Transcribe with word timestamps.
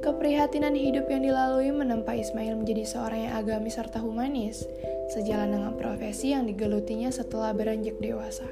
Keprihatinan 0.00 0.72
hidup 0.72 1.04
yang 1.12 1.20
dilalui 1.20 1.68
menempa 1.68 2.16
Ismail 2.16 2.56
menjadi 2.56 2.88
seorang 2.88 3.28
yang 3.28 3.34
agamis 3.36 3.76
serta 3.76 4.00
humanis, 4.00 4.64
sejalan 5.12 5.52
dengan 5.52 5.76
profesi 5.76 6.32
yang 6.32 6.48
digelutinya 6.48 7.12
setelah 7.12 7.52
beranjak 7.52 8.00
dewasa. 8.00 8.48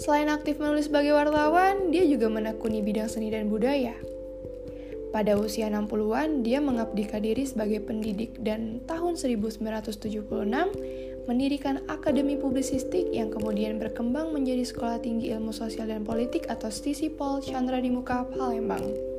Selain 0.00 0.32
aktif 0.32 0.56
menulis 0.56 0.88
sebagai 0.88 1.12
wartawan, 1.12 1.92
dia 1.92 2.08
juga 2.08 2.32
menekuni 2.32 2.80
bidang 2.80 3.12
seni 3.12 3.28
dan 3.28 3.52
budaya. 3.52 3.92
Pada 5.12 5.36
usia 5.40 5.68
60-an, 5.72 6.44
dia 6.44 6.60
mengabdikan 6.60 7.24
diri 7.24 7.48
sebagai 7.48 7.80
pendidik 7.80 8.36
dan 8.40 8.84
tahun 8.84 9.16
1976 9.16 10.28
mendirikan 11.24 11.80
Akademi 11.88 12.36
Publisistik 12.36 13.08
yang 13.12 13.32
kemudian 13.32 13.80
berkembang 13.80 14.36
menjadi 14.36 14.62
Sekolah 14.68 15.00
Tinggi 15.00 15.32
Ilmu 15.32 15.56
Sosial 15.56 15.88
dan 15.88 16.04
Politik 16.04 16.48
atau 16.52 16.68
Pol 17.16 17.40
Chandra 17.40 17.80
di 17.80 17.88
Muka, 17.88 18.28
Palembang. 18.28 19.15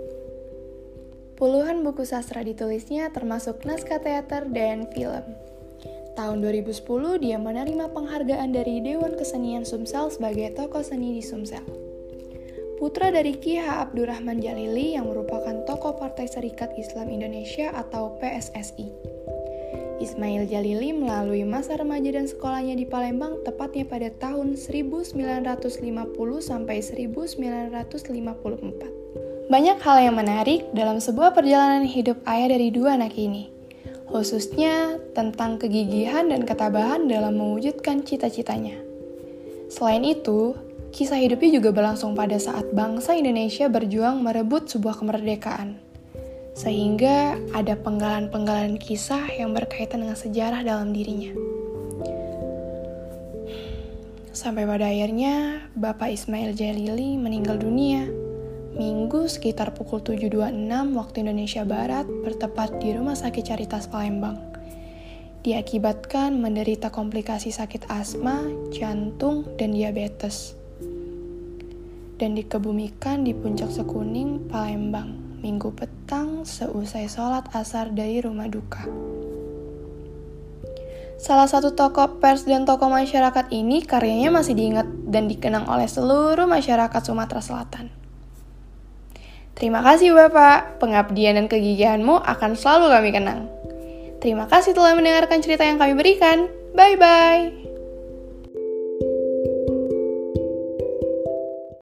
Puluhan 1.37 1.85
buku 1.85 2.01
sastra 2.01 2.41
ditulisnya 2.41 3.13
termasuk 3.13 3.61
naskah 3.61 4.01
teater 4.01 4.49
dan 4.49 4.89
film. 4.89 5.21
Tahun 6.17 6.41
2010, 6.41 6.81
dia 7.21 7.37
menerima 7.37 7.93
penghargaan 7.93 8.57
dari 8.57 8.81
Dewan 8.81 9.13
Kesenian 9.13 9.61
Sumsel 9.61 10.09
sebagai 10.09 10.57
tokoh 10.57 10.81
seni 10.81 11.13
di 11.13 11.21
Sumsel. 11.21 11.61
Putra 12.81 13.13
dari 13.13 13.37
Ki 13.37 13.61
H. 13.61 13.85
Abdurrahman 13.85 14.41
Jalili 14.41 14.97
yang 14.97 15.13
merupakan 15.13 15.61
tokoh 15.69 16.01
Partai 16.01 16.25
Serikat 16.25 16.73
Islam 16.73 17.13
Indonesia 17.13 17.69
atau 17.69 18.17
PSSI. 18.17 18.89
Ismail 20.01 20.49
Jalili 20.49 20.89
melalui 20.89 21.45
masa 21.45 21.77
remaja 21.77 22.17
dan 22.17 22.25
sekolahnya 22.25 22.81
di 22.81 22.89
Palembang 22.89 23.45
tepatnya 23.45 23.85
pada 23.85 24.09
tahun 24.09 24.57
1950 24.57 25.13
sampai 26.41 26.81
1954. 26.81 29.06
Banyak 29.47 29.79
hal 29.79 29.97
yang 30.11 30.15
menarik 30.19 30.67
dalam 30.75 30.99
sebuah 30.99 31.31
perjalanan 31.31 31.87
hidup 31.87 32.19
ayah 32.27 32.51
dari 32.51 32.67
dua 32.71 32.99
anak 32.99 33.15
ini 33.15 33.57
khususnya 34.07 34.97
tentang 35.11 35.59
kegigihan 35.59 36.31
dan 36.31 36.47
ketabahan 36.47 37.11
dalam 37.11 37.35
mewujudkan 37.37 38.07
cita-citanya. 38.07 38.79
Selain 39.67 40.01
itu, 40.07 40.55
kisah 40.95 41.19
hidupnya 41.19 41.59
juga 41.59 41.75
berlangsung 41.75 42.15
pada 42.15 42.39
saat 42.39 42.71
bangsa 42.71 43.19
Indonesia 43.19 43.67
berjuang 43.67 44.23
merebut 44.23 44.71
sebuah 44.71 45.03
kemerdekaan. 45.03 45.83
Sehingga 46.55 47.37
ada 47.53 47.77
penggalan-penggalan 47.77 48.81
kisah 48.81 49.29
yang 49.35 49.53
berkaitan 49.53 50.01
dengan 50.07 50.17
sejarah 50.17 50.63
dalam 50.63 50.95
dirinya. 50.95 51.35
Sampai 54.31 54.65
pada 54.65 54.87
akhirnya, 54.87 55.67
Bapak 55.75 56.15
Ismail 56.15 56.55
Jalili 56.55 57.19
meninggal 57.19 57.61
dunia 57.61 58.26
Minggu 58.77 59.25
sekitar 59.25 59.73
pukul 59.73 60.05
7.26 60.05 60.93
waktu 60.93 61.25
Indonesia 61.25 61.65
Barat 61.65 62.05
bertepat 62.05 62.77
di 62.77 62.93
Rumah 62.93 63.17
Sakit 63.17 63.41
Caritas 63.41 63.89
Palembang. 63.89 64.37
Diakibatkan 65.41 66.37
menderita 66.37 66.93
komplikasi 66.93 67.49
sakit 67.49 67.89
asma, 67.89 68.45
jantung, 68.69 69.49
dan 69.57 69.73
diabetes. 69.73 70.53
Dan 72.21 72.37
dikebumikan 72.37 73.25
di 73.25 73.33
Puncak 73.33 73.73
Sekuning, 73.73 74.45
Palembang, 74.45 75.41
minggu 75.41 75.73
petang 75.73 76.45
seusai 76.45 77.09
sholat 77.09 77.49
asar 77.57 77.89
dari 77.89 78.21
rumah 78.21 78.45
duka. 78.45 78.85
Salah 81.17 81.49
satu 81.49 81.73
tokoh 81.73 82.21
pers 82.21 82.45
dan 82.45 82.69
tokoh 82.69 82.93
masyarakat 82.93 83.49
ini 83.49 83.81
karyanya 83.81 84.29
masih 84.29 84.53
diingat 84.53 84.85
dan 85.09 85.25
dikenang 85.25 85.65
oleh 85.65 85.89
seluruh 85.89 86.45
masyarakat 86.45 87.01
Sumatera 87.01 87.41
Selatan. 87.41 87.96
Terima 89.57 89.81
kasih 89.81 90.13
Bapak, 90.13 90.77
pengabdian 90.77 91.33
dan 91.33 91.49
kegigihanmu 91.49 92.21
akan 92.21 92.53
selalu 92.53 92.93
kami 92.93 93.09
kenang. 93.09 93.49
Terima 94.21 94.45
kasih 94.45 94.77
telah 94.77 94.93
mendengarkan 94.93 95.41
cerita 95.41 95.65
yang 95.65 95.81
kami 95.81 95.97
berikan. 95.97 96.45
Bye-bye. 96.77 97.66